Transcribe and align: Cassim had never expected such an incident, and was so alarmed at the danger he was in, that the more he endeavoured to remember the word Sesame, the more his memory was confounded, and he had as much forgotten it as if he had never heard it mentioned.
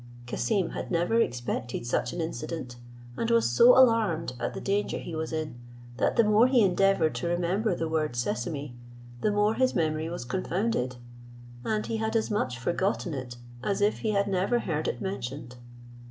Cassim 0.25 0.71
had 0.71 0.89
never 0.89 1.21
expected 1.21 1.85
such 1.85 2.11
an 2.11 2.21
incident, 2.21 2.77
and 3.15 3.29
was 3.29 3.47
so 3.51 3.77
alarmed 3.77 4.33
at 4.39 4.55
the 4.55 4.59
danger 4.59 4.97
he 4.97 5.13
was 5.15 5.31
in, 5.31 5.59
that 5.97 6.15
the 6.15 6.23
more 6.23 6.47
he 6.47 6.63
endeavoured 6.63 7.13
to 7.13 7.27
remember 7.27 7.75
the 7.75 7.87
word 7.87 8.15
Sesame, 8.15 8.73
the 9.21 9.29
more 9.31 9.53
his 9.53 9.75
memory 9.75 10.09
was 10.09 10.25
confounded, 10.25 10.95
and 11.63 11.85
he 11.85 11.97
had 11.97 12.15
as 12.15 12.31
much 12.31 12.57
forgotten 12.57 13.13
it 13.13 13.37
as 13.61 13.79
if 13.79 13.99
he 13.99 14.09
had 14.09 14.27
never 14.27 14.61
heard 14.61 14.87
it 14.87 15.01
mentioned. 15.01 15.57